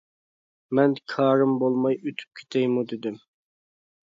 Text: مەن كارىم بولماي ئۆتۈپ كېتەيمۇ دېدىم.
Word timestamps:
مەن 0.77 0.95
كارىم 1.13 1.53
بولماي 1.65 1.99
ئۆتۈپ 2.01 2.41
كېتەيمۇ 2.41 2.85
دېدىم. 2.95 3.21